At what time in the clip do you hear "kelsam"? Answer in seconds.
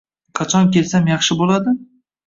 0.79-1.13